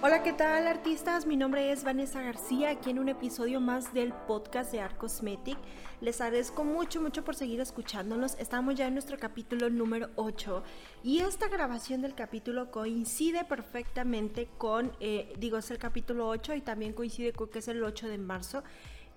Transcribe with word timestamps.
Hola, 0.00 0.22
¿qué 0.22 0.32
tal 0.32 0.68
artistas? 0.68 1.26
Mi 1.26 1.36
nombre 1.36 1.72
es 1.72 1.82
Vanessa 1.82 2.22
García, 2.22 2.70
aquí 2.70 2.90
en 2.90 3.00
un 3.00 3.08
episodio 3.08 3.60
más 3.60 3.92
del 3.92 4.12
podcast 4.12 4.70
de 4.70 4.80
Art 4.80 4.96
Cosmetic. 4.96 5.58
Les 6.00 6.20
agradezco 6.20 6.62
mucho, 6.62 7.00
mucho 7.00 7.24
por 7.24 7.34
seguir 7.34 7.60
escuchándonos. 7.60 8.36
Estamos 8.38 8.76
ya 8.76 8.86
en 8.86 8.92
nuestro 8.92 9.18
capítulo 9.18 9.70
número 9.70 10.10
8 10.14 10.62
y 11.02 11.18
esta 11.18 11.48
grabación 11.48 12.00
del 12.00 12.14
capítulo 12.14 12.70
coincide 12.70 13.44
perfectamente 13.44 14.48
con, 14.56 14.92
eh, 15.00 15.32
digo, 15.36 15.58
es 15.58 15.68
el 15.72 15.78
capítulo 15.78 16.28
8 16.28 16.54
y 16.54 16.60
también 16.60 16.92
coincide 16.92 17.32
con 17.32 17.48
que 17.48 17.58
es 17.58 17.66
el 17.66 17.82
8 17.82 18.06
de 18.06 18.18
marzo, 18.18 18.62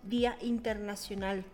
Día 0.02 0.36
Internacional 0.42 1.46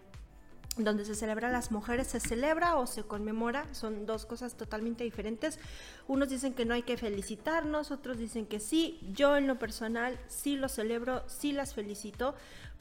donde 0.78 1.06
se 1.06 1.16
celebra 1.16 1.52
las 1.52 1.72
mujeres, 1.72 2.08
se 2.08 2.20
celebra 2.20 2.78
o 2.78 2.88
se 2.88 3.04
conmemora, 3.04 3.66
son 3.74 4.06
dos 4.06 4.26
cosas 4.26 4.56
totalmente 4.56 5.04
diferentes. 5.04 5.60
Unos 6.08 6.30
dicen 6.30 6.54
que 6.54 6.66
no 6.66 6.74
hay 6.74 6.84
que 6.84 6.98
felicitarnos, 6.98 7.92
otros 7.92 8.18
dicen 8.18 8.46
que 8.46 8.60
sí. 8.60 9.00
Yo 9.14 9.38
en 9.38 9.48
lo 9.48 9.60
personal 9.60 10.20
sí 10.28 10.56
lo 10.56 10.70
celebro, 10.70 11.24
sí 11.28 11.52
las 11.52 11.74
felicito, 11.74 12.36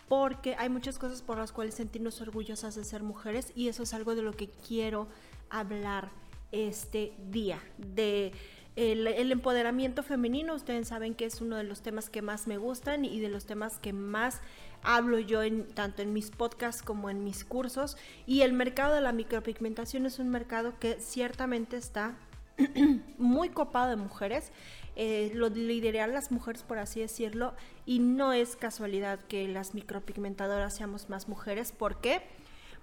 porque 0.08 0.54
hay 0.56 0.68
muchas 0.68 0.98
cosas 0.98 1.22
por 1.22 1.38
las 1.38 1.52
cuales 1.52 1.74
sentirnos 1.74 2.20
orgullosas 2.20 2.74
de 2.74 2.84
ser 2.84 3.02
mujeres 3.02 3.52
y 3.54 3.68
eso 3.68 3.82
es 3.82 3.92
algo 3.94 4.14
de 4.14 4.22
lo 4.22 4.32
que 4.32 4.48
quiero 4.48 5.08
hablar 5.50 6.10
este 6.52 7.12
día, 7.28 7.60
de 7.76 8.32
el, 8.76 9.32
empoderamiento 9.32 10.02
femenino. 10.02 10.54
Ustedes 10.54 10.88
saben 10.88 11.14
que 11.14 11.24
es 11.24 11.40
uno 11.40 11.56
de 11.56 11.64
los 11.64 11.80
temas 11.82 12.10
que 12.10 12.22
más 12.22 12.46
me 12.46 12.58
gustan 12.58 13.04
y 13.04 13.20
de 13.20 13.28
los 13.28 13.46
temas 13.46 13.78
que 13.78 13.92
más 13.92 14.40
hablo 14.86 15.18
yo 15.18 15.40
tanto 15.74 16.00
en 16.00 16.12
mis 16.12 16.30
podcasts 16.30 16.82
como 16.82 17.10
en 17.10 17.24
mis 17.24 17.44
cursos. 17.44 17.98
Y 18.26 18.42
el 18.42 18.52
mercado 18.52 18.94
de 18.94 19.00
la 19.02 19.12
micropigmentación 19.12 20.06
es 20.06 20.18
un 20.18 20.30
mercado 20.30 20.78
que 20.78 20.98
ciertamente 21.00 21.76
está 21.76 22.16
muy 23.18 23.50
copado 23.50 23.90
de 23.90 23.96
mujeres. 23.96 24.52
Eh, 24.94 25.30
lo 25.34 25.50
lideran 25.50 26.14
las 26.14 26.30
mujeres, 26.30 26.62
por 26.62 26.78
así 26.78 27.00
decirlo, 27.00 27.54
y 27.84 27.98
no 27.98 28.32
es 28.32 28.56
casualidad 28.56 29.18
que 29.20 29.46
las 29.46 29.74
micropigmentadoras 29.74 30.74
seamos 30.74 31.10
más 31.10 31.28
mujeres. 31.28 31.72
¿Por 31.72 32.00
qué? 32.00 32.22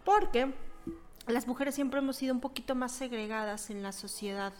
Porque 0.04 0.54
las 1.26 1.48
mujeres 1.48 1.74
siempre 1.74 2.00
hemos 2.00 2.18
sido 2.18 2.34
un 2.34 2.42
poquito 2.42 2.76
más 2.76 2.92
segregadas 2.92 3.70
en 3.70 3.82
la 3.82 3.94
sociedad 3.94 4.54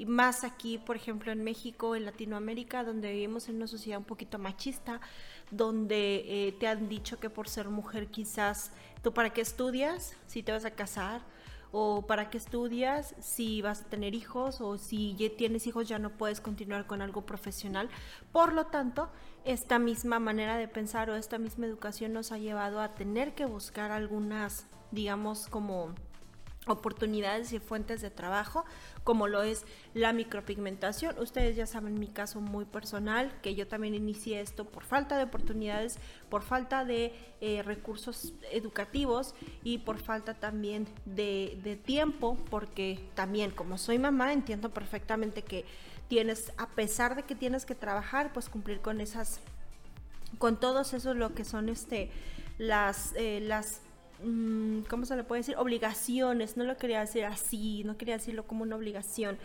y 0.00 0.06
más 0.06 0.44
aquí, 0.44 0.78
por 0.78 0.96
ejemplo, 0.96 1.30
en 1.30 1.44
México, 1.44 1.94
en 1.94 2.06
Latinoamérica, 2.06 2.84
donde 2.84 3.12
vivimos 3.12 3.50
en 3.50 3.56
una 3.56 3.66
sociedad 3.66 3.98
un 3.98 4.06
poquito 4.06 4.38
machista, 4.38 4.98
donde 5.50 6.24
eh, 6.26 6.52
te 6.52 6.68
han 6.68 6.88
dicho 6.88 7.20
que 7.20 7.28
por 7.28 7.50
ser 7.50 7.68
mujer 7.68 8.06
quizás 8.06 8.72
tú 9.02 9.12
para 9.12 9.30
qué 9.34 9.42
estudias, 9.42 10.16
si 10.26 10.42
te 10.42 10.52
vas 10.52 10.64
a 10.64 10.70
casar, 10.70 11.20
o 11.70 12.06
para 12.06 12.30
qué 12.30 12.38
estudias, 12.38 13.14
si 13.20 13.60
vas 13.60 13.82
a 13.82 13.84
tener 13.90 14.14
hijos, 14.14 14.62
o 14.62 14.78
si 14.78 15.14
ya 15.16 15.28
tienes 15.36 15.66
hijos 15.66 15.86
ya 15.86 15.98
no 15.98 16.16
puedes 16.16 16.40
continuar 16.40 16.86
con 16.86 17.02
algo 17.02 17.26
profesional. 17.26 17.90
Por 18.32 18.54
lo 18.54 18.68
tanto, 18.68 19.10
esta 19.44 19.78
misma 19.78 20.18
manera 20.18 20.56
de 20.56 20.66
pensar 20.66 21.10
o 21.10 21.14
esta 21.14 21.36
misma 21.36 21.66
educación 21.66 22.14
nos 22.14 22.32
ha 22.32 22.38
llevado 22.38 22.80
a 22.80 22.94
tener 22.94 23.34
que 23.34 23.44
buscar 23.44 23.92
algunas, 23.92 24.66
digamos, 24.92 25.46
como 25.46 25.94
oportunidades 26.66 27.52
y 27.52 27.58
fuentes 27.58 28.02
de 28.02 28.10
trabajo, 28.10 28.64
como 29.02 29.28
lo 29.28 29.42
es 29.42 29.64
la 29.94 30.12
micropigmentación. 30.12 31.18
Ustedes 31.18 31.56
ya 31.56 31.66
saben 31.66 31.98
mi 31.98 32.08
caso 32.08 32.40
muy 32.40 32.66
personal, 32.66 33.32
que 33.40 33.54
yo 33.54 33.66
también 33.66 33.94
inicié 33.94 34.40
esto 34.40 34.66
por 34.66 34.84
falta 34.84 35.16
de 35.16 35.24
oportunidades, 35.24 35.98
por 36.28 36.42
falta 36.42 36.84
de 36.84 37.14
eh, 37.40 37.62
recursos 37.62 38.34
educativos 38.52 39.34
y 39.64 39.78
por 39.78 39.98
falta 39.98 40.34
también 40.34 40.86
de, 41.06 41.80
tiempo, 41.84 42.36
porque 42.50 43.00
también 43.14 43.50
como 43.52 43.78
soy 43.78 43.98
mamá 43.98 44.32
entiendo 44.32 44.70
perfectamente 44.70 45.42
que 45.42 45.64
tienes, 46.08 46.52
a 46.58 46.68
pesar 46.68 47.16
de 47.16 47.22
que 47.22 47.34
tienes 47.34 47.64
que 47.64 47.74
trabajar, 47.74 48.32
pues 48.34 48.48
cumplir 48.50 48.80
con 48.80 49.00
esas, 49.00 49.40
con 50.38 50.60
todos 50.60 50.92
esos 50.92 51.16
lo 51.16 51.34
que 51.34 51.44
son 51.44 51.70
este, 51.70 52.10
las, 52.58 53.14
eh, 53.16 53.40
las 53.40 53.80
¿cómo 54.88 55.04
se 55.06 55.16
le 55.16 55.24
puede 55.24 55.40
decir? 55.40 55.56
Obligaciones, 55.56 56.56
no 56.56 56.64
lo 56.64 56.76
quería 56.76 57.00
decir 57.00 57.24
así, 57.24 57.84
no 57.84 57.96
quería 57.96 58.16
decirlo 58.16 58.46
como 58.46 58.62
una 58.62 58.76
obligación, 58.76 59.38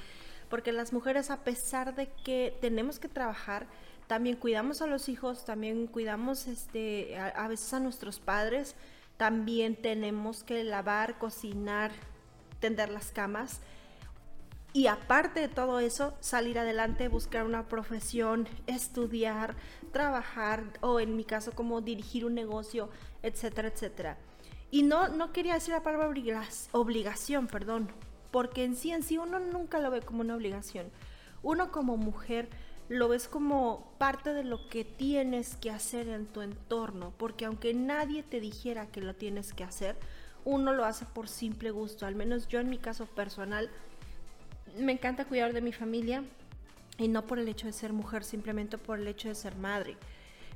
porque 0.49 0.71
las 0.71 0.93
mujeres 0.93 1.31
a 1.31 1.43
pesar 1.43 1.95
de 1.95 2.07
que 2.23 2.57
tenemos 2.61 2.99
que 2.99 3.07
trabajar, 3.07 3.67
también 4.07 4.35
cuidamos 4.35 4.81
a 4.81 4.87
los 4.87 5.09
hijos, 5.09 5.45
también 5.45 5.87
cuidamos 5.87 6.47
este, 6.47 7.17
a, 7.17 7.47
veces 7.47 7.73
a 7.73 7.79
nuestros 7.79 8.19
padres, 8.19 8.75
también 9.17 9.75
tenemos 9.75 10.43
que 10.43 10.63
lavar, 10.63 11.17
cocinar, 11.17 11.91
tender 12.59 12.89
las 12.89 13.11
camas. 13.11 13.61
Y 14.73 14.87
aparte 14.87 15.39
de 15.39 15.47
todo 15.47 15.79
eso, 15.79 16.13
salir 16.19 16.59
adelante, 16.59 17.07
buscar 17.07 17.45
una 17.45 17.67
profesión, 17.69 18.47
estudiar, 18.67 19.55
trabajar 19.93 20.65
o 20.81 20.99
en 20.99 21.15
mi 21.15 21.23
caso 21.23 21.53
como 21.53 21.79
dirigir 21.79 22.25
un 22.25 22.35
negocio, 22.35 22.89
etcétera, 23.23 23.69
etcétera. 23.69 24.17
Y 24.75 24.83
no, 24.83 25.07
no 25.07 25.31
quería 25.31 25.53
decir 25.53 25.73
la 25.73 25.83
palabra 25.83 26.11
obligación, 26.73 27.47
perdón, 27.47 27.87
porque 28.29 28.65
en 28.65 28.75
sí 28.75 28.91
en 28.91 29.03
sí 29.03 29.17
uno 29.17 29.39
nunca 29.39 29.79
lo 29.79 29.89
ve 29.89 30.01
como 30.01 30.19
una 30.19 30.35
obligación. 30.35 30.87
Uno 31.43 31.71
como 31.71 31.95
mujer 31.95 32.49
lo 32.89 33.07
ves 33.07 33.29
como 33.29 33.89
parte 33.97 34.33
de 34.33 34.43
lo 34.43 34.67
que 34.67 34.83
tienes 34.83 35.55
que 35.55 35.71
hacer 35.71 36.09
en 36.09 36.25
tu 36.25 36.41
entorno, 36.41 37.13
porque 37.15 37.45
aunque 37.45 37.73
nadie 37.73 38.21
te 38.21 38.41
dijera 38.41 38.85
que 38.87 38.99
lo 38.99 39.15
tienes 39.15 39.53
que 39.53 39.63
hacer, 39.63 39.95
uno 40.43 40.73
lo 40.73 40.83
hace 40.83 41.05
por 41.05 41.29
simple 41.29 41.71
gusto. 41.71 42.05
Al 42.05 42.15
menos 42.15 42.49
yo 42.49 42.59
en 42.59 42.69
mi 42.69 42.77
caso 42.77 43.05
personal, 43.05 43.69
me 44.77 44.91
encanta 44.91 45.23
cuidar 45.23 45.53
de 45.53 45.61
mi 45.61 45.71
familia 45.71 46.21
y 46.97 47.07
no 47.07 47.25
por 47.25 47.39
el 47.39 47.47
hecho 47.47 47.67
de 47.67 47.71
ser 47.71 47.93
mujer, 47.93 48.25
simplemente 48.25 48.77
por 48.77 48.99
el 48.99 49.07
hecho 49.07 49.29
de 49.29 49.35
ser 49.35 49.55
madre 49.55 49.95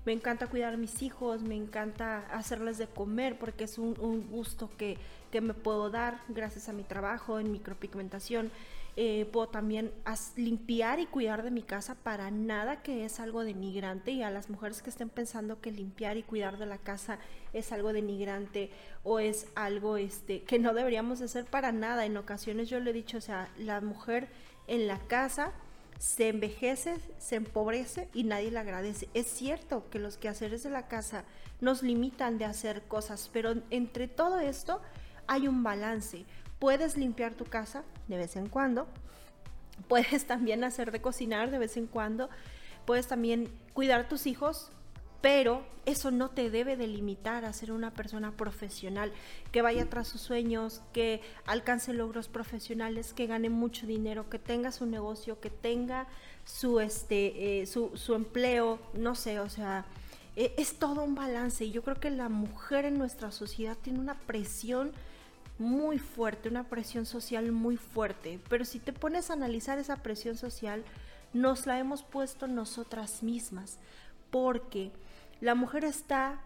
me 0.10 0.14
encanta 0.14 0.48
cuidar 0.48 0.74
a 0.74 0.78
mis 0.78 1.04
hijos, 1.04 1.44
me 1.44 1.56
encanta 1.56 2.26
hacerles 2.32 2.80
de 2.80 2.88
comer 2.88 3.38
porque 3.38 3.66
es 3.66 3.78
un, 3.78 3.94
gusto 4.32 4.72
que, 4.76 4.98
me 5.40 5.54
puedo 5.54 5.92
dar 5.92 6.20
gracias 6.30 6.68
a 6.68 6.74
mi 6.74 6.82
trabajo 6.82 7.40
en 7.40 7.52
micropigmentación. 7.52 8.50
Eh, 8.96 9.30
puedo 9.32 9.50
también 9.50 9.92
limpiar 10.36 11.00
y 11.00 11.06
cuidar 11.06 11.44
de 11.44 11.52
mi 11.52 11.62
casa 11.62 11.94
para 11.94 12.32
nada 12.32 12.82
que 12.82 13.06
es 13.06 13.20
algo 13.20 13.44
denigrante 13.44 14.10
y 14.10 14.24
a 14.24 14.32
las 14.32 14.50
mujeres 14.50 14.82
que 14.82 14.90
estén 14.90 15.10
pensando 15.10 15.62
que 15.62 15.72
limpiar 15.72 16.18
y 16.18 16.24
cuidar 16.24 16.58
de 16.58 16.66
la 16.66 16.80
casa 16.80 17.20
es 17.54 17.72
algo 17.72 17.94
denigrante 17.94 18.72
o 19.04 19.20
es 19.20 19.46
algo 19.54 19.98
este 19.98 20.42
que 20.42 20.58
no 20.58 20.74
deberíamos 20.74 21.22
hacer 21.22 21.46
para 21.46 21.72
nada. 21.72 22.08
En 22.08 22.18
ocasiones 22.18 22.68
yo 22.68 22.80
le 22.80 22.90
he 22.90 22.94
dicho, 22.94 23.20
o 23.20 23.22
sea, 23.22 23.48
la 23.60 23.80
mujer 23.80 24.28
en 24.66 24.88
la 24.88 24.98
casa 24.98 25.54
se 26.00 26.30
envejece, 26.30 26.96
se 27.18 27.36
empobrece 27.36 28.08
y 28.14 28.24
nadie 28.24 28.50
le 28.50 28.60
agradece. 28.60 29.10
Es 29.14 29.28
cierto 29.28 29.90
que 29.90 30.00
los 30.00 30.18
quehaceres 30.18 30.64
de 30.64 30.70
la 30.70 30.88
casa 30.88 31.26
nos 31.60 31.84
limitan 31.84 32.38
de 32.38 32.46
hacer 32.46 32.84
cosas, 32.84 33.30
pero 33.32 33.56
entre 33.70 34.08
todo 34.08 34.40
esto 34.40 34.82
hay 35.28 35.48
un 35.48 35.62
balance. 35.62 36.26
Puedes 36.58 36.98
limpiar 36.98 37.34
tu 37.34 37.44
casa 37.44 37.84
de 38.08 38.18
vez 38.18 38.38
en 38.38 38.48
cuando, 38.48 38.88
puedes 39.90 40.26
también 40.26 40.64
hacer 40.64 40.92
de 40.92 41.02
cocinar 41.02 41.52
de 41.52 41.60
vez 41.60 41.76
en 41.76 41.86
cuando, 41.86 42.30
puedes 42.86 43.08
también 43.08 43.52
cuidar 43.74 44.08
tus 44.08 44.26
hijos 44.26 44.72
pero 45.22 45.64
eso 45.86 46.12
no 46.12 46.30
te 46.30 46.50
debe 46.50 46.78
delimitar 46.78 47.46
a 47.46 47.54
ser 47.54 47.72
una 47.72 47.92
persona 47.92 48.32
profesional 48.32 49.12
que 49.52 49.62
vaya 49.62 49.90
tras 49.90 50.08
sus 50.08 50.22
sueños, 50.22 50.82
que 50.94 51.22
alcance 51.46 51.94
logros 51.94 52.28
profesionales, 52.28 53.14
que 53.14 53.28
gane 53.28 53.50
mucho 53.50 53.88
dinero, 53.88 54.30
que 54.30 54.40
tenga 54.40 54.72
su 54.72 54.86
negocio, 54.86 55.40
que 55.40 55.50
tenga 55.50 56.08
su, 56.46 56.80
este, 56.80 57.62
eh, 57.62 57.66
su, 57.66 57.92
su 57.96 58.16
empleo, 58.16 58.80
no 58.94 59.16
sé, 59.16 59.40
o 59.40 59.50
sea, 59.50 59.86
e, 60.36 60.54
es 60.58 60.78
todo 60.78 61.04
un 61.04 61.16
balance. 61.16 61.66
Y 61.66 61.72
yo 61.72 61.82
creo 61.82 62.00
que 62.00 62.10
la 62.10 62.30
mujer 62.30 62.86
en 62.86 62.98
nuestra 62.98 63.32
sociedad 63.32 63.78
tiene 63.82 64.00
una 64.00 64.20
presión 64.20 64.92
muy 65.58 66.00
fuerte, 66.00 66.50
una 66.50 66.64
presión 66.70 67.06
social 67.06 67.52
muy 67.52 67.76
fuerte, 67.76 68.40
pero 68.48 68.64
si 68.64 68.80
te 68.80 68.94
pones 68.94 69.30
a 69.30 69.34
analizar 69.34 69.78
esa 69.78 69.98
presión 69.98 70.38
social, 70.38 70.86
nos 71.34 71.66
la 71.66 71.78
hemos 71.78 72.02
puesto 72.04 72.48
nosotras 72.48 73.24
mismas, 73.24 73.78
porque 74.32 74.92
la 75.42 75.56
mujer 75.56 75.86
está 75.86 76.42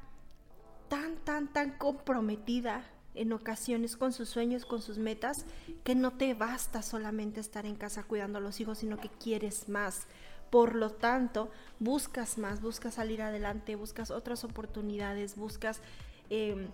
tan, 0.89 1.15
tan, 1.17 1.51
tan 1.51 1.71
comprometida 1.71 2.85
en 3.15 3.31
ocasiones 3.33 3.95
con 3.95 4.11
sus 4.11 4.29
sueños, 4.29 4.65
con 4.65 4.81
sus 4.81 4.97
metas, 4.97 5.45
que 5.83 5.95
no 5.95 6.11
te 6.11 6.33
basta 6.33 6.81
solamente 6.81 7.39
estar 7.39 7.65
en 7.65 7.75
casa 7.75 8.03
cuidando 8.03 8.39
a 8.39 8.41
los 8.41 8.59
hijos, 8.59 8.79
sino 8.79 8.97
que 8.97 9.09
quieres 9.09 9.69
más. 9.69 10.07
Por 10.49 10.75
lo 10.75 10.91
tanto, 10.91 11.51
buscas 11.79 12.37
más, 12.37 12.61
buscas 12.61 12.95
salir 12.95 13.21
adelante, 13.21 13.75
buscas 13.75 14.11
otras 14.11 14.43
oportunidades, 14.43 15.35
buscas 15.35 15.81
em, 16.29 16.67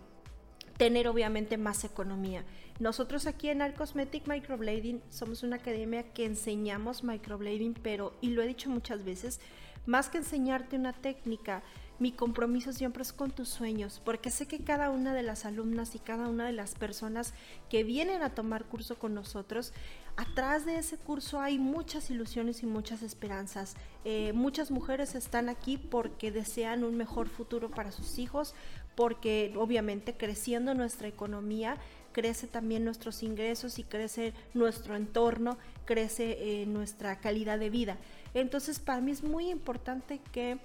tener 0.77 1.07
obviamente 1.07 1.57
más 1.57 1.83
economía. 1.83 2.43
Nosotros 2.79 3.27
aquí 3.27 3.49
en 3.49 3.61
Arcosmetic 3.61 4.27
Microblading 4.27 5.01
somos 5.09 5.43
una 5.43 5.57
academia 5.57 6.03
que 6.13 6.25
enseñamos 6.25 7.03
microblading, 7.03 7.73
pero, 7.73 8.13
y 8.21 8.29
lo 8.29 8.41
he 8.41 8.47
dicho 8.47 8.69
muchas 8.69 9.03
veces, 9.03 9.41
más 9.85 10.09
que 10.09 10.19
enseñarte 10.19 10.77
una 10.77 10.93
técnica, 10.93 11.63
mi 11.99 12.13
compromiso 12.13 12.71
siempre 12.71 13.03
es 13.03 13.11
con 13.11 13.31
tus 13.31 13.49
sueños, 13.49 14.01
porque 14.03 14.31
sé 14.31 14.47
que 14.47 14.59
cada 14.59 14.89
una 14.89 15.13
de 15.13 15.21
las 15.21 15.45
alumnas 15.45 15.95
y 15.95 15.99
cada 15.99 16.29
una 16.29 16.45
de 16.45 16.53
las 16.53 16.73
personas 16.73 17.33
que 17.69 17.83
vienen 17.83 18.21
a 18.21 18.29
tomar 18.29 18.65
curso 18.65 18.97
con 18.97 19.13
nosotros, 19.13 19.73
atrás 20.15 20.65
de 20.65 20.77
ese 20.77 20.97
curso 20.97 21.41
hay 21.41 21.59
muchas 21.59 22.09
ilusiones 22.09 22.63
y 22.63 22.65
muchas 22.65 23.01
esperanzas. 23.01 23.75
Eh, 24.05 24.31
muchas 24.33 24.71
mujeres 24.71 25.13
están 25.13 25.49
aquí 25.49 25.77
porque 25.77 26.31
desean 26.31 26.85
un 26.85 26.95
mejor 26.95 27.27
futuro 27.27 27.69
para 27.69 27.91
sus 27.91 28.17
hijos, 28.17 28.55
porque 28.95 29.53
obviamente 29.57 30.15
creciendo 30.15 30.73
nuestra 30.73 31.07
economía, 31.07 31.77
crece 32.11 32.47
también 32.47 32.85
nuestros 32.85 33.23
ingresos 33.23 33.77
y 33.77 33.83
crece 33.83 34.33
nuestro 34.53 34.95
entorno, 34.95 35.57
crece 35.85 36.61
eh, 36.61 36.65
nuestra 36.65 37.19
calidad 37.19 37.59
de 37.59 37.69
vida. 37.69 37.97
Entonces 38.33 38.79
para 38.79 39.01
mí 39.01 39.11
es 39.11 39.23
muy 39.23 39.49
importante 39.49 40.19
que 40.31 40.59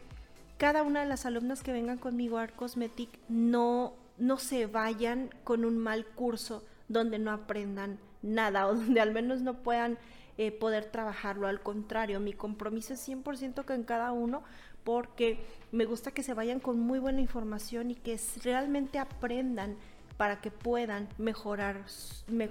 cada 0.64 0.82
una 0.82 1.02
de 1.02 1.06
las 1.06 1.26
alumnas 1.26 1.62
que 1.62 1.74
vengan 1.74 1.98
conmigo 1.98 2.38
a 2.38 2.44
Art 2.44 2.56
Cosmetic 2.56 3.10
no, 3.28 3.92
no 4.16 4.38
se 4.38 4.64
vayan 4.64 5.28
con 5.44 5.62
un 5.66 5.76
mal 5.76 6.06
curso 6.06 6.64
donde 6.88 7.18
no 7.18 7.32
aprendan 7.32 7.98
nada 8.22 8.66
o 8.66 8.74
donde 8.74 9.02
al 9.02 9.12
menos 9.12 9.42
no 9.42 9.58
puedan 9.58 9.98
eh, 10.38 10.52
poder 10.52 10.86
trabajarlo. 10.86 11.48
Al 11.48 11.60
contrario, 11.60 12.18
mi 12.18 12.32
compromiso 12.32 12.94
es 12.94 13.06
100% 13.06 13.66
con 13.66 13.82
cada 13.82 14.12
uno 14.12 14.42
porque 14.84 15.38
me 15.70 15.84
gusta 15.84 16.12
que 16.12 16.22
se 16.22 16.32
vayan 16.32 16.60
con 16.60 16.80
muy 16.80 16.98
buena 16.98 17.20
información 17.20 17.90
y 17.90 17.94
que 17.94 18.18
realmente 18.42 18.98
aprendan 18.98 19.76
para 20.16 20.40
que 20.40 20.50
puedan 20.50 21.08
mejorar, 21.18 21.84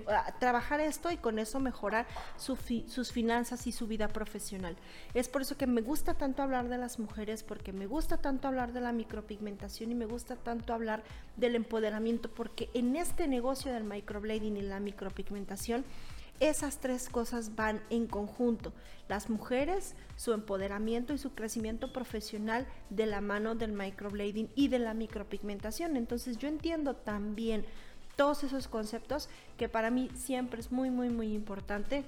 ah, 0.07 0.33
trabajar 0.39 0.81
esto 0.81 1.12
y 1.12 1.18
con 1.18 1.39
eso 1.39 1.60
mejorar 1.60 2.06
sus 2.38 3.12
finanzas 3.12 3.68
y 3.68 3.71
su 3.71 3.88
vida 3.88 4.07
profesional. 4.07 4.75
Es 5.13 5.30
por 5.30 5.42
eso 5.42 5.57
que 5.57 5.68
me 5.68 5.81
gusta 5.81 6.13
tanto 6.13 6.44
hablar 6.44 6.68
de 6.68 6.77
las 6.77 7.00
mujeres, 7.00 7.44
porque 7.44 7.71
me 7.71 7.88
gusta 7.88 8.18
tanto 8.18 8.48
hablar 8.48 8.74
de 8.74 8.81
la 8.81 8.92
micropigmentación 8.92 9.92
y 9.92 9.95
me 9.95 10.06
gusta 10.06 10.36
tanto 10.36 10.74
hablar 10.74 11.04
del 11.38 11.56
empoderamiento, 11.56 12.30
porque 12.30 12.69
en 12.74 12.95
este 12.95 13.27
negocio 13.27 13.71
del 13.71 13.83
microblading 13.83 14.57
y 14.57 14.62
la 14.62 14.80
micropigmentación, 14.80 15.86
esas 16.50 16.80
tres 16.80 17.07
cosas 17.07 17.56
van 17.56 17.81
en 17.90 18.06
conjunto. 18.06 18.74
Las 19.07 19.30
mujeres, 19.30 19.95
su 20.18 20.34
empoderamiento 20.34 21.13
y 21.13 21.18
su 21.18 21.34
crecimiento 21.34 21.94
profesional 21.94 22.68
de 22.90 23.06
la 23.06 23.22
mano 23.22 23.56
del 23.56 23.72
microblading 23.72 24.50
y 24.56 24.68
de 24.68 24.80
la 24.80 24.94
micropigmentación. 24.94 25.95
Entonces 25.95 26.38
yo 26.38 26.50
entiendo 26.50 26.95
también 26.95 27.66
todos 28.18 28.44
esos 28.44 28.68
conceptos 28.68 29.30
que 29.57 29.69
para 29.69 29.90
mí 29.90 30.10
siempre 30.16 30.60
es 30.60 30.72
muy, 30.72 30.90
muy, 30.90 31.10
muy 31.10 31.34
importante 31.34 32.04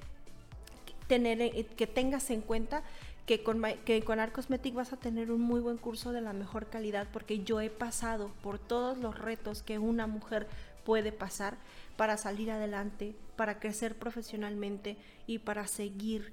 tener, 1.07 1.41
eh, 1.41 1.65
que 1.77 1.87
tengas 1.87 2.29
en 2.29 2.41
cuenta 2.41 2.83
que 3.25 3.41
con, 3.41 3.63
que 3.85 4.03
con 4.03 4.19
Art 4.19 4.33
Cosmetic 4.33 4.73
vas 4.75 4.91
a 4.93 4.97
tener 4.97 5.31
un 5.31 5.41
muy 5.41 5.61
buen 5.61 5.77
curso 5.77 6.11
de 6.11 6.21
la 6.21 6.33
mejor 6.33 6.67
calidad 6.67 7.07
porque 7.11 7.43
yo 7.43 7.61
he 7.61 7.69
pasado 7.69 8.31
por 8.43 8.59
todos 8.59 8.97
los 8.97 9.17
retos 9.17 9.63
que 9.63 9.79
una 9.79 10.07
mujer 10.07 10.47
puede 10.85 11.11
pasar 11.11 11.57
para 11.97 12.15
salir 12.15 12.51
adelante, 12.51 13.15
para 13.35 13.59
crecer 13.59 13.95
profesionalmente 13.95 14.95
y 15.27 15.39
para 15.39 15.67
seguir 15.67 16.31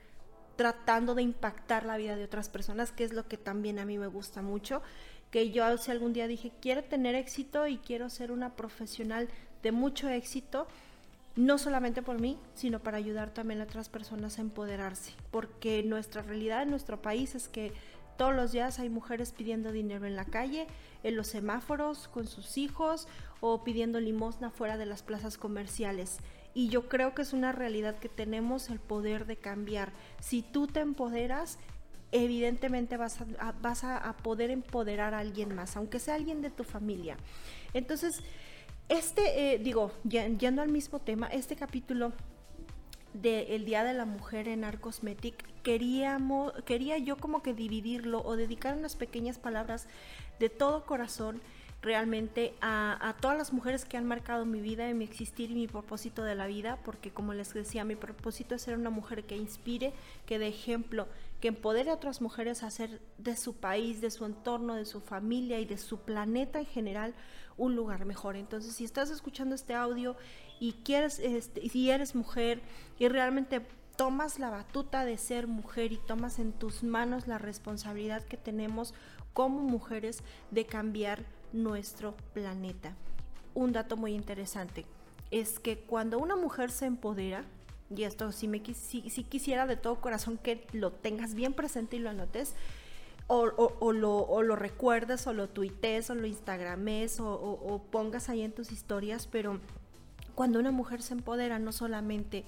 tratando 0.56 1.14
de 1.14 1.22
impactar 1.22 1.84
la 1.84 1.96
vida 1.96 2.14
de 2.14 2.24
otras 2.24 2.48
personas, 2.48 2.92
que 2.92 3.04
es 3.04 3.12
lo 3.12 3.26
que 3.26 3.36
también 3.36 3.78
a 3.78 3.84
mí 3.84 3.98
me 3.98 4.06
gusta 4.06 4.42
mucho, 4.42 4.82
que 5.30 5.50
yo 5.50 5.76
si 5.78 5.90
algún 5.90 6.12
día 6.12 6.28
dije, 6.28 6.52
quiero 6.60 6.84
tener 6.84 7.14
éxito 7.14 7.66
y 7.66 7.78
quiero 7.78 8.10
ser 8.10 8.30
una 8.30 8.54
profesional 8.54 9.28
de 9.62 9.72
mucho 9.72 10.08
éxito, 10.08 10.68
no 11.34 11.56
solamente 11.56 12.02
por 12.02 12.20
mí, 12.20 12.36
sino 12.54 12.80
para 12.80 12.98
ayudar 12.98 13.30
también 13.30 13.60
a 13.60 13.64
otras 13.64 13.88
personas 13.88 14.38
a 14.38 14.42
empoderarse, 14.42 15.12
porque 15.30 15.82
nuestra 15.82 16.20
realidad 16.20 16.62
en 16.62 16.70
nuestro 16.70 17.00
país 17.00 17.34
es 17.34 17.48
que 17.48 17.72
todos 18.16 18.34
los 18.34 18.52
días 18.52 18.78
hay 18.78 18.88
mujeres 18.88 19.32
pidiendo 19.32 19.72
dinero 19.72 20.06
en 20.06 20.16
la 20.16 20.24
calle, 20.24 20.66
en 21.02 21.16
los 21.16 21.28
semáforos, 21.28 22.08
con 22.08 22.26
sus 22.26 22.58
hijos 22.58 23.08
o 23.40 23.64
pidiendo 23.64 24.00
limosna 24.00 24.50
fuera 24.50 24.76
de 24.76 24.86
las 24.86 25.02
plazas 25.02 25.38
comerciales. 25.38 26.18
Y 26.54 26.68
yo 26.68 26.88
creo 26.88 27.14
que 27.14 27.22
es 27.22 27.32
una 27.32 27.52
realidad 27.52 27.98
que 27.98 28.08
tenemos 28.08 28.68
el 28.68 28.78
poder 28.78 29.26
de 29.26 29.36
cambiar. 29.36 29.92
Si 30.20 30.42
tú 30.42 30.66
te 30.66 30.80
empoderas, 30.80 31.58
evidentemente 32.12 32.98
vas 32.98 33.20
a, 33.38 33.52
vas 33.62 33.84
a, 33.84 34.14
poder 34.22 34.50
empoderar 34.50 35.14
a 35.14 35.18
alguien 35.18 35.54
más, 35.54 35.76
aunque 35.76 35.98
sea 35.98 36.14
alguien 36.14 36.42
de 36.42 36.50
tu 36.50 36.62
familia. 36.62 37.16
Entonces, 37.72 38.20
este, 38.88 39.54
eh, 39.54 39.58
digo, 39.58 39.90
yendo 40.04 40.60
al 40.60 40.68
mismo 40.68 40.98
tema, 40.98 41.26
este 41.28 41.56
capítulo 41.56 42.12
del 43.14 43.64
Día 43.64 43.84
de 43.84 43.94
la 43.94 44.04
Mujer 44.04 44.48
en 44.48 44.64
Arcosmetic, 44.64 45.44
queríamos, 45.62 46.52
quería 46.64 46.98
yo 46.98 47.16
como 47.16 47.42
que 47.42 47.54
dividirlo 47.54 48.22
o 48.24 48.36
dedicar 48.36 48.76
unas 48.76 48.96
pequeñas 48.96 49.38
palabras 49.38 49.86
de 50.38 50.48
todo 50.48 50.84
corazón 50.84 51.40
realmente 51.82 52.54
a, 52.60 53.16
todas 53.20 53.36
las 53.36 53.52
mujeres 53.52 53.84
que 53.84 53.96
han 53.96 54.06
marcado 54.06 54.46
mi 54.46 54.60
vida 54.60 54.88
y 54.88 54.94
mi 54.94 55.04
existir 55.04 55.50
y 55.50 55.54
mi 55.54 55.66
propósito 55.66 56.22
de 56.22 56.36
la 56.36 56.46
vida, 56.46 56.78
porque 56.84 57.10
como 57.10 57.34
les 57.34 57.52
decía, 57.52 57.84
mi 57.84 57.96
propósito 57.96 58.54
es 58.54 58.62
ser 58.62 58.76
una 58.76 58.90
mujer 58.90 59.24
que 59.24 59.36
inspire, 59.36 59.92
que 60.24 60.38
dé 60.38 60.46
ejemplo, 60.46 61.08
que 61.40 61.48
empodere 61.48 61.90
a 61.90 61.94
otras 61.94 62.20
mujeres 62.20 62.62
a 62.62 62.68
hacer 62.68 63.00
de 63.18 63.36
su 63.36 63.56
país, 63.56 64.00
de 64.00 64.12
su 64.12 64.24
entorno, 64.24 64.76
de 64.76 64.84
su 64.84 65.00
familia 65.00 65.58
y 65.58 65.64
de 65.64 65.76
su 65.76 65.98
planeta 65.98 66.60
en 66.60 66.66
general 66.66 67.14
un 67.56 67.74
lugar 67.74 68.04
mejor. 68.04 68.36
Entonces, 68.36 68.74
si 68.76 68.84
estás 68.84 69.10
escuchando 69.10 69.56
este 69.56 69.74
audio 69.74 70.16
y 70.62 70.74
quieres, 70.84 71.18
este, 71.18 71.68
si 71.68 71.90
eres 71.90 72.14
mujer 72.14 72.60
y 72.96 73.08
realmente 73.08 73.62
tomas 73.96 74.38
la 74.38 74.48
batuta 74.48 75.04
de 75.04 75.18
ser 75.18 75.48
mujer 75.48 75.90
y 75.90 75.96
tomas 75.96 76.38
en 76.38 76.52
tus 76.52 76.84
manos 76.84 77.26
la 77.26 77.36
responsabilidad 77.36 78.22
que 78.22 78.36
tenemos 78.36 78.94
como 79.32 79.58
mujeres 79.62 80.22
de 80.52 80.64
cambiar 80.64 81.24
nuestro 81.52 82.14
planeta. 82.32 82.94
Un 83.54 83.72
dato 83.72 83.96
muy 83.96 84.14
interesante 84.14 84.86
es 85.32 85.58
que 85.58 85.78
cuando 85.78 86.20
una 86.20 86.36
mujer 86.36 86.70
se 86.70 86.86
empodera, 86.86 87.44
y 87.90 88.04
esto 88.04 88.30
sí, 88.30 88.46
me, 88.46 88.62
si, 88.72 89.02
quisiera 89.24 89.66
de 89.66 89.76
todo 89.76 90.00
corazón 90.00 90.38
que 90.38 90.64
lo 90.70 90.92
tengas 90.92 91.34
bien 91.34 91.54
presente 91.54 91.96
y 91.96 91.98
lo 91.98 92.10
anotes, 92.10 92.54
o, 93.26 93.46
lo, 93.46 93.56
o 93.56 94.42
lo, 94.42 94.54
recuerdes, 94.54 95.26
o 95.26 95.32
lo 95.32 95.48
tuites, 95.48 96.08
o 96.10 96.14
lo 96.14 96.28
instagrames, 96.28 97.18
o 97.18 97.82
pongas 97.90 98.28
ahí 98.28 98.42
en 98.42 98.52
tus 98.52 98.70
historias, 98.70 99.26
pero 99.26 99.58
cuando 100.34 100.58
una 100.58 100.70
mujer 100.70 101.02
se 101.02 101.14
empodera, 101.14 101.58
no 101.58 101.72
solamente 101.72 102.44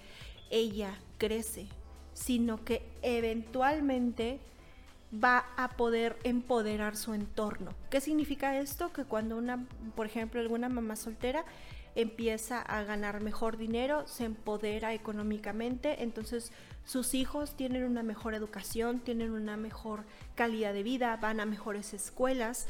ella 0.50 0.98
crece, 1.18 1.66
sino 2.12 2.64
que 2.64 2.82
eventualmente 3.02 4.40
va 5.12 5.46
a 5.56 5.76
poder 5.76 6.16
empoderar 6.24 6.96
su 6.96 7.14
entorno. 7.14 7.72
¿Qué 7.90 8.00
significa 8.00 8.58
esto? 8.58 8.92
Que 8.92 9.04
cuando 9.04 9.36
una, 9.36 9.66
por 9.94 10.06
ejemplo, 10.06 10.40
alguna 10.40 10.68
mamá 10.68 10.96
soltera 10.96 11.44
empieza 11.94 12.60
a 12.60 12.82
ganar 12.82 13.20
mejor 13.20 13.56
dinero, 13.56 14.06
se 14.08 14.24
empodera 14.24 14.94
económicamente, 14.94 16.02
entonces 16.02 16.50
sus 16.84 17.14
hijos 17.14 17.56
tienen 17.56 17.84
una 17.84 18.02
mejor 18.02 18.34
educación, 18.34 19.00
tienen 19.00 19.30
una 19.30 19.56
mejor 19.56 20.04
calidad 20.34 20.74
de 20.74 20.82
vida, 20.82 21.16
van 21.16 21.40
a 21.40 21.46
mejores 21.46 21.94
escuelas 21.94 22.66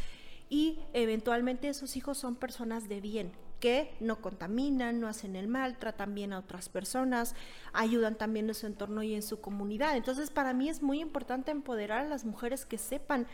y 0.50 0.78
eventualmente 0.92 1.68
esos 1.68 1.96
hijos 1.96 2.18
son 2.18 2.36
personas 2.36 2.88
de 2.88 3.00
bien, 3.00 3.32
que 3.64 3.90
no 3.98 4.20
contaminan, 4.20 5.00
no 5.00 5.08
hacen 5.08 5.36
el 5.36 5.48
mal, 5.48 5.78
tratan 5.78 6.14
bien 6.14 6.34
a 6.34 6.38
otras 6.38 6.68
personas, 6.68 7.34
ayudan 7.72 8.14
también 8.14 8.46
en 8.46 8.54
su 8.54 8.66
entorno 8.66 9.02
y 9.02 9.14
en 9.14 9.22
su 9.22 9.40
comunidad. 9.40 9.96
Entonces 9.96 10.28
para 10.28 10.52
mí 10.52 10.68
es 10.68 10.82
muy 10.82 11.00
importante 11.00 11.50
empoderar 11.50 12.04
a 12.04 12.08
las 12.10 12.26
mujeres 12.26 12.66
que 12.66 12.76
sepan 12.76 13.26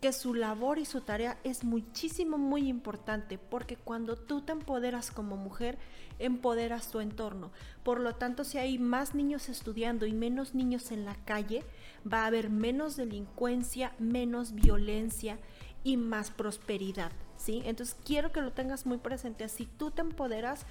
que 0.00 0.12
su 0.12 0.32
labor 0.32 0.78
y 0.78 0.84
su 0.84 1.00
tarea 1.00 1.38
es 1.42 1.64
muchísimo, 1.64 2.38
muy 2.38 2.68
importante, 2.68 3.36
porque 3.36 3.74
cuando 3.74 4.14
tú 4.14 4.42
te 4.42 4.52
empoderas 4.52 5.10
como 5.10 5.36
mujer, 5.36 5.76
empoderas 6.20 6.92
tu 6.92 7.00
entorno. 7.00 7.50
Por 7.82 7.98
lo 7.98 8.14
tanto, 8.14 8.44
si 8.44 8.58
hay 8.58 8.78
más 8.78 9.16
niños 9.16 9.48
estudiando 9.48 10.06
y 10.06 10.12
menos 10.12 10.54
niños 10.54 10.92
en 10.92 11.04
la 11.04 11.16
calle, 11.16 11.64
va 12.06 12.22
a 12.22 12.26
haber 12.26 12.48
menos 12.48 12.94
delincuencia, 12.94 13.92
menos 13.98 14.54
violencia 14.54 15.40
y 15.84 15.96
más 15.96 16.30
prosperidad. 16.30 17.12
¿sí? 17.36 17.62
Entonces 17.64 17.96
quiero 18.04 18.32
que 18.32 18.40
lo 18.40 18.52
tengas 18.52 18.86
muy 18.86 18.98
presente. 18.98 19.48
Si 19.48 19.66
tú 19.66 19.90
te 19.90 20.00
empoderas, 20.00 20.66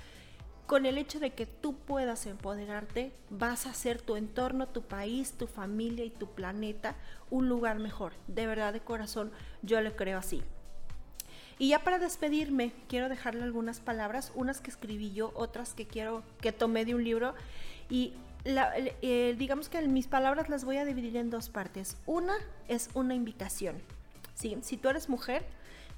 con 0.65 0.85
el 0.85 0.97
hecho 0.97 1.19
de 1.19 1.31
que 1.31 1.45
tú 1.45 1.75
puedas 1.75 2.25
empoderarte, 2.25 3.11
vas 3.29 3.65
a 3.65 3.71
hacer 3.71 4.01
tu 4.01 4.15
entorno, 4.15 4.67
tu 4.67 4.81
país, 4.81 5.33
tu 5.33 5.47
familia 5.47 6.05
y 6.05 6.09
tu 6.09 6.27
planeta 6.27 6.95
un 7.29 7.49
lugar 7.49 7.79
mejor. 7.79 8.13
De 8.27 8.47
verdad, 8.47 8.73
de 8.73 8.79
corazón, 8.79 9.31
yo 9.61 9.81
lo 9.81 9.95
creo 9.95 10.19
así. 10.19 10.41
Y 11.59 11.69
ya 11.69 11.79
para 11.79 11.99
despedirme, 11.99 12.73
quiero 12.87 13.09
dejarle 13.09 13.43
algunas 13.43 13.79
palabras, 13.79 14.31
unas 14.35 14.61
que 14.61 14.71
escribí 14.71 15.13
yo, 15.13 15.31
otras 15.35 15.73
que 15.73 15.85
quiero 15.85 16.23
que 16.41 16.51
tomé 16.51 16.85
de 16.85 16.95
un 16.95 17.03
libro 17.03 17.35
y 17.89 18.13
eh, 18.45 19.35
digamos 19.37 19.69
que 19.69 19.81
mis 19.87 20.07
palabras 20.07 20.49
las 20.49 20.65
voy 20.65 20.77
a 20.77 20.85
dividir 20.85 21.17
en 21.17 21.29
dos 21.29 21.49
partes. 21.49 21.97
Una 22.05 22.33
es 22.67 22.89
una 22.93 23.13
invitación. 23.13 23.75
¿Sí? 24.33 24.57
Si 24.61 24.77
tú 24.77 24.89
eres 24.89 25.09
mujer, 25.09 25.45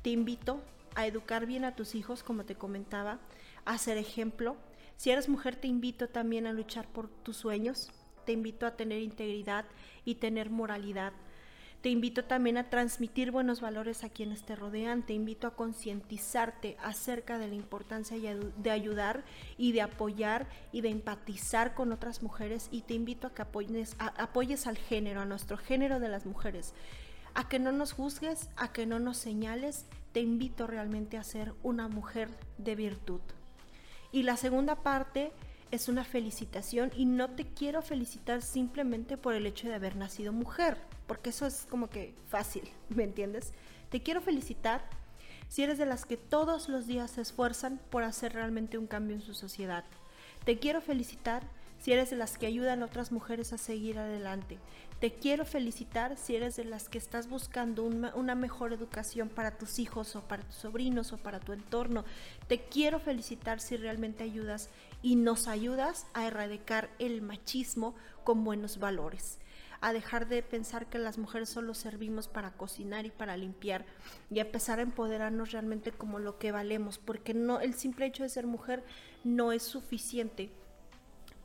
te 0.01 0.09
invito 0.09 0.61
a 0.95 1.05
educar 1.05 1.45
bien 1.45 1.65
a 1.65 1.75
tus 1.75 1.95
hijos, 1.95 2.23
como 2.23 2.45
te 2.45 2.55
comentaba, 2.55 3.19
a 3.65 3.77
ser 3.77 3.97
ejemplo. 3.97 4.55
Si 4.97 5.11
eres 5.11 5.29
mujer, 5.29 5.55
te 5.55 5.67
invito 5.67 6.07
también 6.07 6.47
a 6.47 6.53
luchar 6.53 6.87
por 6.87 7.09
tus 7.09 7.37
sueños. 7.37 7.91
Te 8.25 8.31
invito 8.31 8.65
a 8.65 8.75
tener 8.75 9.01
integridad 9.01 9.65
y 10.03 10.15
tener 10.15 10.49
moralidad. 10.49 11.13
Te 11.81 11.89
invito 11.89 12.25
también 12.25 12.57
a 12.57 12.71
transmitir 12.71 13.29
buenos 13.29 13.61
valores 13.61 14.03
a 14.03 14.09
quienes 14.09 14.43
te 14.43 14.55
rodean. 14.55 15.05
Te 15.05 15.13
invito 15.13 15.45
a 15.45 15.55
concientizarte 15.55 16.77
acerca 16.81 17.37
de 17.37 17.47
la 17.47 17.53
importancia 17.53 18.17
de 18.17 18.71
ayudar 18.71 19.23
y 19.55 19.71
de 19.71 19.83
apoyar 19.83 20.47
y 20.71 20.81
de 20.81 20.89
empatizar 20.89 21.75
con 21.75 21.91
otras 21.91 22.23
mujeres. 22.23 22.69
Y 22.71 22.81
te 22.81 22.95
invito 22.95 23.27
a 23.27 23.35
que 23.35 23.43
apoyes, 23.43 23.95
apoyes 23.99 24.65
al 24.65 24.77
género, 24.77 25.21
a 25.21 25.25
nuestro 25.25 25.57
género 25.57 25.99
de 25.99 26.09
las 26.09 26.25
mujeres. 26.25 26.73
A 27.35 27.47
que 27.47 27.59
no 27.59 27.71
nos 27.71 27.93
juzgues, 27.93 28.49
a 28.55 28.73
que 28.73 28.87
no 28.87 28.99
nos 28.99 29.17
señales. 29.17 29.85
Te 30.11 30.21
invito 30.21 30.65
realmente 30.65 31.17
a 31.17 31.23
ser 31.23 31.53
una 31.61 31.87
mujer 31.87 32.29
de 32.57 32.75
virtud. 32.75 33.21
Y 34.11 34.23
la 34.23 34.37
segunda 34.37 34.77
parte 34.77 35.31
es 35.69 35.87
una 35.89 36.03
felicitación 36.03 36.91
y 36.95 37.05
no 37.05 37.29
te 37.29 37.45
quiero 37.45 37.81
felicitar 37.81 38.41
simplemente 38.41 39.17
por 39.17 39.35
el 39.35 39.45
hecho 39.45 39.67
de 39.67 39.75
haber 39.75 39.95
nacido 39.95 40.33
mujer 40.33 40.77
porque 41.07 41.29
eso 41.29 41.45
es 41.45 41.65
como 41.69 41.89
que 41.89 42.15
fácil, 42.27 42.69
¿me 42.89 43.03
entiendes? 43.03 43.53
Te 43.89 44.01
quiero 44.01 44.21
felicitar 44.21 44.83
si 45.47 45.63
eres 45.63 45.77
de 45.77 45.85
las 45.85 46.05
que 46.05 46.17
todos 46.17 46.69
los 46.69 46.87
días 46.87 47.11
se 47.11 47.21
esfuerzan 47.21 47.79
por 47.89 48.03
hacer 48.03 48.33
realmente 48.33 48.77
un 48.77 48.87
cambio 48.87 49.15
en 49.15 49.21
su 49.21 49.33
sociedad. 49.33 49.85
Te 50.43 50.57
quiero 50.57 50.81
felicitar 50.81 51.43
si 51.85 51.93
eres 51.93 52.09
de 52.09 52.15
las 52.15 52.39
que 52.39 52.47
ayudan 52.47 52.81
a 52.81 52.87
otras 52.87 53.11
mujeres 53.11 53.53
a 53.53 53.59
seguir 53.59 53.99
adelante. 53.99 54.57
Te 54.99 55.13
quiero 55.13 55.45
felicitar 55.45 56.17
si 56.17 56.35
eres 56.35 56.55
de 56.55 56.65
las 56.65 56.89
que 56.89 56.97
estás 56.97 57.29
buscando 57.29 57.83
una, 57.83 58.33
mejor 58.33 58.73
educación 58.73 59.29
para 59.29 59.59
tus 59.59 59.77
hijos 59.77 60.15
o 60.15 60.23
para 60.23 60.41
tus 60.41 60.55
sobrinos 60.55 61.13
o 61.13 61.17
para 61.17 61.39
tu 61.39 61.53
entorno. 61.53 62.03
Te 62.47 62.63
quiero 62.63 62.97
felicitar 62.99 63.59
si 63.59 63.77
realmente 63.77 64.23
ayudas 64.23 64.71
y 65.03 65.15
nos 65.15 65.47
ayudas 65.47 66.07
a 66.15 66.25
erradicar 66.25 66.89
el 66.97 67.21
machismo 67.21 67.93
con 68.23 68.43
buenos 68.43 68.79
valores 68.79 69.37
a 69.81 69.93
dejar 69.93 70.27
de 70.27 70.41
pensar 70.41 70.87
que 70.87 70.97
las 70.97 71.19
mujeres 71.19 71.49
solo 71.49 71.75
servimos 71.75 72.27
para 72.27 72.53
cocinar 72.53 73.05
y 73.05 73.11
para 73.11 73.37
limpiar 73.37 73.85
y 74.31 74.39
a 74.39 74.43
empezar 74.43 74.79
a 74.79 74.83
empoderarnos 74.83 75.51
realmente 75.51 75.91
como 75.91 76.17
lo 76.17 76.39
que 76.39 76.51
valemos, 76.51 76.97
porque 76.97 77.35
no 77.35 77.59
el 77.59 77.75
simple 77.75 78.07
hecho 78.07 78.23
de 78.23 78.29
ser 78.29 78.47
mujer 78.47 78.83
no 79.23 79.51
es 79.51 79.61
suficiente 79.61 80.49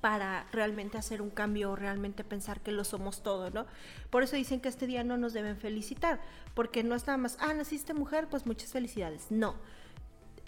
para 0.01 0.47
realmente 0.53 0.99
hacer 0.99 1.21
un 1.21 1.31
cambio 1.31 1.73
o 1.73 1.77
realmente 1.77 2.25
pensar 2.25 2.61
que 2.61 2.73
lo 2.73 2.85
somos 2.85 3.23
todo, 3.23 3.51
¿no? 3.51 3.67
Por 4.11 4.23
eso 4.23 4.37
dicen 4.37 4.61
que 4.61 4.69
este 4.69 4.87
día 4.87 5.05
no 5.05 5.17
nos 5.17 5.33
deben 5.33 5.57
felicitar, 5.57 6.21
porque 6.55 6.83
no 6.83 6.95
es 6.95 7.07
nada 7.07 7.19
más, 7.19 7.37
ah, 7.41 7.53
naciste 7.53 7.93
mujer, 7.95 8.29
pues 8.29 8.47
muchas 8.47 8.73
felicidades. 8.73 9.27
No, 9.31 9.57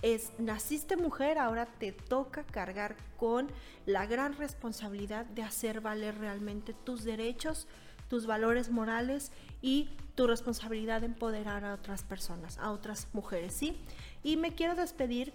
es, 0.03 0.33
naciste 0.39 0.97
mujer, 0.97 1.39
ahora 1.39 1.67
te 1.67 1.93
toca 1.93 2.45
cargar 2.45 2.97
con 3.17 3.49
la 3.87 4.07
gran 4.07 4.37
responsabilidad 4.37 5.27
de 5.27 5.43
hacer 5.43 5.81
valer 5.81 6.19
realmente 6.19 6.75
tus 6.75 7.05
derechos, 7.05 7.69
tus 8.09 8.27
valores 8.27 8.71
morales 8.71 9.33
y 9.63 9.89
tu 10.17 10.27
responsabilidad 10.27 11.01
de 11.01 11.07
empoderar 11.07 11.65
a 11.65 11.75
otras 11.75 12.03
personas, 12.03 12.59
a 12.59 12.73
otras 12.73 13.09
mujeres, 13.13 13.55
¿sí? 13.55 13.81
Y 14.23 14.37
me 14.37 14.55
quiero 14.55 14.75
despedir 14.75 15.33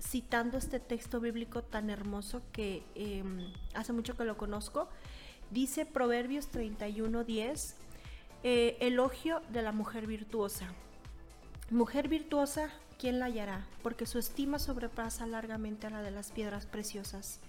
citando 0.00 0.58
este 0.58 0.80
texto 0.80 1.20
bíblico 1.20 1.62
tan 1.62 1.90
hermoso 1.90 2.42
que 2.52 2.82
em, 2.94 3.52
hace 3.74 3.92
mucho 3.92 4.16
que 4.16 4.24
lo 4.24 4.36
conozco. 4.36 4.88
Dice 5.50 5.86
Proverbios 5.86 6.50
31:10, 6.50 7.74
eh, 8.42 8.76
elogio 8.80 9.40
de 9.50 9.62
la 9.62 9.72
mujer 9.72 10.06
virtuosa. 10.06 10.68
Mujer 11.70 12.08
virtuosa 12.08 12.70
¿quién 12.98 13.18
la 13.18 13.26
hallará? 13.26 13.64
Porque 13.82 14.06
su 14.06 14.18
estima 14.18 14.58
sobrepasa 14.58 15.26
largamente 15.26 15.86
a 15.86 15.90
la 15.90 16.02
de 16.02 16.10
las 16.10 16.32
piedras 16.32 16.66
preciosas. 16.66 17.40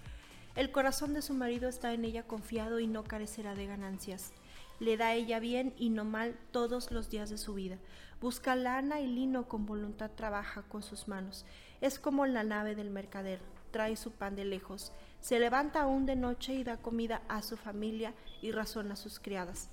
El 0.56 0.72
corazón 0.72 1.14
de 1.14 1.22
su 1.22 1.34
marido 1.34 1.68
está 1.68 1.94
en 1.94 2.06
ella 2.06 2.24
confiado 2.24 2.80
y 2.80 2.88
no 2.88 3.04
carecerá 3.04 3.56
de 3.56 3.66
ganancias. 3.66 4.32
Le 4.80 4.98
da 4.98 5.14
ella 5.14 5.40
bien 5.40 5.74
y 5.78 5.90
no 5.90 6.06
mal 6.06 6.38
todos 6.52 6.92
los 6.92 7.10
días 7.10 7.30
de 7.30 7.38
su 7.38 7.54
vida. 7.54 7.78
Busca 8.22 8.56
lana 8.56 9.00
y 9.00 9.08
lino 9.08 9.48
con 9.48 9.66
voluntad 9.66 10.12
trabaja 10.16 10.64
con 10.64 10.84
sus 10.84 11.08
manos. 11.08 11.46
Es 11.82 12.00
como 12.00 12.26
la 12.26 12.44
nave 12.44 12.76
del 12.76 12.90
mercader, 12.90 13.40
trae 13.72 13.96
su 13.96 14.12
pan 14.12 14.36
de 14.36 14.46
lejos. 14.46 14.92
Se 15.22 15.40
levanta 15.40 15.82
aún 15.82 16.06
de 16.06 16.16
noche 16.16 16.54
y 16.54 16.64
da 16.64 16.78
comida 16.78 17.22
a 17.28 17.42
su 17.42 17.58
familia 17.58 18.14
y 18.42 18.52
razona 18.52 18.94
a 18.94 18.98
sus 18.98 19.20
criadas. 19.20 19.70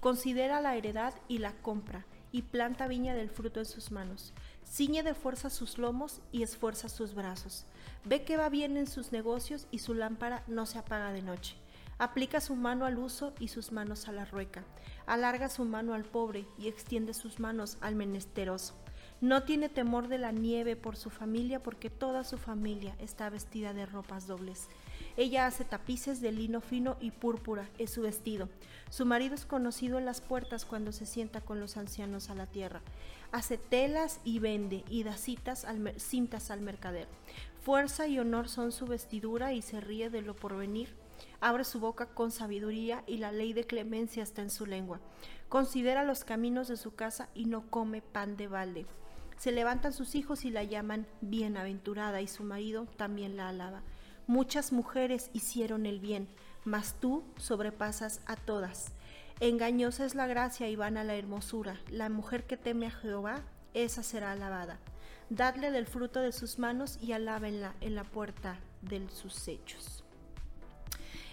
Considera 0.00 0.60
la 0.60 0.76
heredad 0.76 1.14
y 1.28 1.38
la 1.38 1.52
compra, 1.52 2.06
y 2.32 2.42
planta 2.42 2.86
viña 2.86 3.14
del 3.14 3.28
fruto 3.28 3.60
en 3.60 3.66
sus 3.66 3.90
manos. 3.90 4.32
Ciñe 4.64 5.02
de 5.02 5.14
fuerza 5.14 5.50
sus 5.50 5.78
lomos 5.78 6.20
y 6.32 6.42
esfuerza 6.42 6.88
sus 6.88 7.14
brazos. 7.14 7.66
Ve 8.04 8.24
que 8.24 8.36
va 8.36 8.48
bien 8.48 8.76
en 8.76 8.86
sus 8.86 9.12
negocios 9.12 9.66
y 9.70 9.80
su 9.80 9.94
lámpara 9.94 10.44
no 10.46 10.64
se 10.64 10.78
apaga 10.78 11.12
de 11.12 11.22
noche. 11.22 11.56
Aplica 12.00 12.40
su 12.40 12.56
mano 12.56 12.86
al 12.86 12.98
uso 12.98 13.34
y 13.38 13.48
sus 13.48 13.72
manos 13.72 14.08
a 14.08 14.12
la 14.12 14.24
rueca. 14.24 14.64
Alarga 15.04 15.50
su 15.50 15.66
mano 15.66 15.92
al 15.92 16.04
pobre 16.04 16.46
y 16.58 16.66
extiende 16.66 17.12
sus 17.12 17.40
manos 17.40 17.76
al 17.82 17.94
menesteroso. 17.94 18.72
No 19.20 19.42
tiene 19.42 19.68
temor 19.68 20.08
de 20.08 20.16
la 20.16 20.32
nieve 20.32 20.76
por 20.76 20.96
su 20.96 21.10
familia 21.10 21.62
porque 21.62 21.90
toda 21.90 22.24
su 22.24 22.38
familia 22.38 22.96
está 23.00 23.28
vestida 23.28 23.74
de 23.74 23.84
ropas 23.84 24.26
dobles. 24.26 24.68
Ella 25.18 25.44
hace 25.44 25.66
tapices 25.66 26.22
de 26.22 26.32
lino 26.32 26.62
fino 26.62 26.96
y 27.02 27.10
púrpura, 27.10 27.68
es 27.76 27.90
su 27.90 28.00
vestido. 28.00 28.48
Su 28.88 29.04
marido 29.04 29.34
es 29.34 29.44
conocido 29.44 29.98
en 29.98 30.06
las 30.06 30.22
puertas 30.22 30.64
cuando 30.64 30.92
se 30.92 31.04
sienta 31.04 31.42
con 31.42 31.60
los 31.60 31.76
ancianos 31.76 32.30
a 32.30 32.34
la 32.34 32.46
tierra. 32.46 32.80
Hace 33.30 33.58
telas 33.58 34.20
y 34.24 34.38
vende 34.38 34.84
y 34.88 35.02
da 35.02 35.18
citas 35.18 35.66
al 35.66 36.00
cintas 36.00 36.50
al 36.50 36.62
mercader. 36.62 37.08
Fuerza 37.60 38.06
y 38.06 38.18
honor 38.18 38.48
son 38.48 38.72
su 38.72 38.86
vestidura 38.86 39.52
y 39.52 39.60
se 39.60 39.82
ríe 39.82 40.08
de 40.08 40.22
lo 40.22 40.34
porvenir. 40.34 40.99
Abre 41.40 41.64
su 41.64 41.80
boca 41.80 42.06
con 42.06 42.30
sabiduría 42.30 43.02
y 43.06 43.16
la 43.16 43.32
ley 43.32 43.52
de 43.52 43.64
clemencia 43.64 44.22
está 44.22 44.42
en 44.42 44.50
su 44.50 44.66
lengua. 44.66 45.00
Considera 45.48 46.04
los 46.04 46.22
caminos 46.24 46.68
de 46.68 46.76
su 46.76 46.94
casa 46.94 47.28
y 47.34 47.46
no 47.46 47.70
come 47.70 48.02
pan 48.02 48.36
de 48.36 48.46
balde. 48.46 48.86
Se 49.38 49.52
levantan 49.52 49.94
sus 49.94 50.14
hijos 50.14 50.44
y 50.44 50.50
la 50.50 50.64
llaman 50.64 51.06
bienaventurada 51.22 52.20
y 52.20 52.26
su 52.26 52.44
marido 52.44 52.86
también 52.98 53.38
la 53.38 53.48
alaba. 53.48 53.82
Muchas 54.26 54.70
mujeres 54.70 55.30
hicieron 55.32 55.86
el 55.86 55.98
bien, 55.98 56.28
mas 56.64 56.94
tú 57.00 57.24
sobrepasas 57.38 58.20
a 58.26 58.36
todas. 58.36 58.92
Engañosa 59.40 60.04
es 60.04 60.14
la 60.14 60.26
gracia 60.26 60.68
y 60.68 60.76
vana 60.76 61.04
la 61.04 61.16
hermosura. 61.16 61.80
La 61.88 62.10
mujer 62.10 62.46
que 62.46 62.58
teme 62.58 62.86
a 62.86 62.90
Jehová, 62.90 63.40
esa 63.72 64.02
será 64.02 64.32
alabada. 64.32 64.78
Dadle 65.30 65.70
del 65.70 65.86
fruto 65.86 66.20
de 66.20 66.32
sus 66.32 66.58
manos 66.58 66.98
y 67.00 67.12
alábenla 67.12 67.74
en 67.80 67.94
la 67.94 68.04
puerta 68.04 68.58
de 68.82 69.08
sus 69.08 69.48
hechos. 69.48 69.99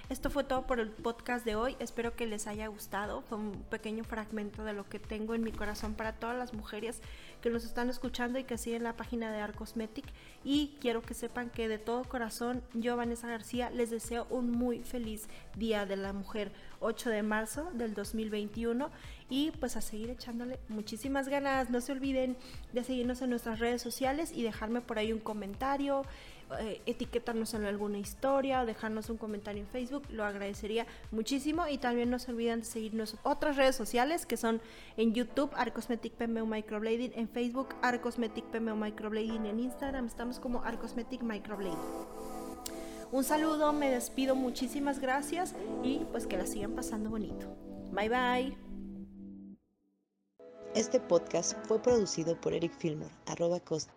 Esto 0.09 0.29
fue 0.29 0.45
todo 0.45 0.65
por 0.65 0.79
el 0.79 0.89
podcast 0.89 1.43
de 1.43 1.57
hoy. 1.57 1.75
Espero 1.79 2.15
que 2.15 2.27
les 2.27 2.47
haya 2.47 2.67
gustado. 2.67 3.23
Fue 3.23 3.37
un 3.37 3.51
pequeño 3.69 4.05
fragmento 4.05 4.63
de 4.63 4.71
lo 4.71 4.87
que 4.87 4.99
tengo 4.99 5.35
en 5.35 5.43
mi 5.43 5.51
corazón 5.51 5.95
para 5.95 6.13
todas 6.13 6.37
las 6.37 6.53
mujeres 6.53 7.01
que 7.41 7.49
nos 7.49 7.65
están 7.65 7.89
escuchando 7.89 8.39
y 8.39 8.45
que 8.45 8.57
siguen 8.57 8.83
la 8.83 8.95
página 8.95 9.33
de 9.33 9.41
Arcosmetic. 9.41 10.05
Y 10.45 10.77
quiero 10.79 11.01
que 11.01 11.13
sepan 11.13 11.49
que 11.49 11.67
de 11.67 11.77
todo 11.77 12.05
corazón, 12.05 12.63
yo, 12.73 12.95
Vanessa 12.95 13.27
García, 13.27 13.69
les 13.69 13.89
deseo 13.89 14.27
un 14.29 14.49
muy 14.49 14.79
feliz 14.79 15.27
Día 15.57 15.85
de 15.85 15.97
la 15.97 16.13
Mujer, 16.13 16.53
8 16.79 17.09
de 17.09 17.23
marzo 17.23 17.69
del 17.73 17.93
2021. 17.93 18.89
Y 19.29 19.51
pues 19.59 19.75
a 19.75 19.81
seguir 19.81 20.09
echándole 20.09 20.57
muchísimas 20.69 21.27
ganas. 21.27 21.69
No 21.69 21.81
se 21.81 21.91
olviden 21.91 22.37
de 22.71 22.85
seguirnos 22.85 23.21
en 23.21 23.29
nuestras 23.29 23.59
redes 23.59 23.81
sociales 23.81 24.31
y 24.33 24.43
dejarme 24.43 24.79
por 24.79 24.99
ahí 24.99 25.11
un 25.11 25.19
comentario 25.19 26.05
eh, 26.59 26.81
etiquetarnos 26.85 27.53
en 27.53 27.65
alguna 27.65 27.97
historia 27.97 28.61
o 28.61 28.65
dejarnos 28.65 29.09
un 29.09 29.17
comentario 29.17 29.61
en 29.61 29.67
Facebook, 29.67 30.03
lo 30.09 30.23
agradecería 30.23 30.87
muchísimo. 31.11 31.67
Y 31.67 31.77
también 31.77 32.09
no 32.09 32.19
se 32.19 32.31
olviden 32.31 32.59
de 32.59 32.65
seguirnos 32.65 33.15
otras 33.23 33.55
redes 33.55 33.75
sociales 33.75 34.25
que 34.25 34.37
son 34.37 34.61
en 34.95 35.13
YouTube, 35.13 35.51
Arcosmetic 35.55 36.13
PMO 36.13 36.45
Microblading, 36.45 37.13
en 37.15 37.27
Facebook, 37.29 37.69
Arcosmetic 37.81 38.45
PMO 38.45 38.75
Microblading, 38.75 39.45
en 39.45 39.59
Instagram 39.59 40.07
estamos 40.07 40.39
como 40.39 40.63
Arcosmetic 40.63 41.21
Microblading. 41.21 41.77
Un 43.11 43.23
saludo, 43.23 43.71
me 43.71 43.89
despido, 43.89 44.35
muchísimas 44.35 44.99
gracias 44.99 45.55
y 45.83 45.99
pues 46.11 46.27
que 46.27 46.37
la 46.37 46.45
sigan 46.45 46.73
pasando 46.73 47.09
bonito. 47.09 47.47
Bye 47.91 48.09
bye. 48.09 48.57
Este 50.75 50.99
podcast 50.99 51.53
fue 51.65 51.81
producido 51.81 52.39
por 52.39 52.53
Eric 52.53 52.73
Filmer, 52.77 53.09
arroba 53.25 53.59
cost 53.59 53.89